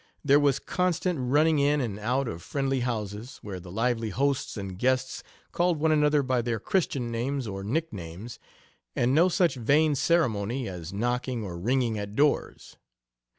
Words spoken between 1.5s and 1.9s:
in